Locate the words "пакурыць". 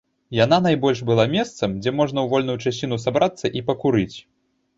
3.71-4.17